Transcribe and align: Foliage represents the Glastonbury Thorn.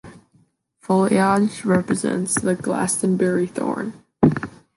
Foliage 0.79 1.63
represents 1.63 2.33
the 2.41 2.55
Glastonbury 2.55 3.45
Thorn. 3.45 3.93